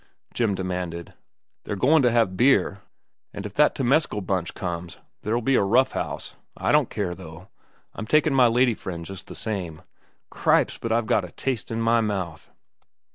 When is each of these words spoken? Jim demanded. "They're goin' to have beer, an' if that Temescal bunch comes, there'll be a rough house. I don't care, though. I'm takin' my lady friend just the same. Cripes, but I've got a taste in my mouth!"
Jim 0.33 0.55
demanded. 0.55 1.13
"They're 1.63 1.75
goin' 1.75 2.01
to 2.01 2.09
have 2.09 2.35
beer, 2.35 2.81
an' 3.35 3.45
if 3.45 3.53
that 3.53 3.75
Temescal 3.75 4.21
bunch 4.25 4.55
comes, 4.55 4.97
there'll 5.21 5.43
be 5.43 5.53
a 5.53 5.61
rough 5.61 5.91
house. 5.91 6.33
I 6.57 6.71
don't 6.71 6.89
care, 6.89 7.13
though. 7.13 7.49
I'm 7.93 8.07
takin' 8.07 8.33
my 8.33 8.47
lady 8.47 8.73
friend 8.73 9.05
just 9.05 9.27
the 9.27 9.35
same. 9.35 9.83
Cripes, 10.31 10.79
but 10.79 10.91
I've 10.91 11.05
got 11.05 11.23
a 11.23 11.29
taste 11.31 11.69
in 11.69 11.81
my 11.81 12.01
mouth!" 12.01 12.49